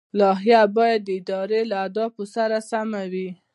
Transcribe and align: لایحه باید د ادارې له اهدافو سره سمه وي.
لایحه 0.19 0.61
باید 0.77 1.01
د 1.05 1.09
ادارې 1.19 1.61
له 1.71 1.75
اهدافو 1.85 2.23
سره 2.35 2.57
سمه 2.71 3.01
وي. 3.11 3.29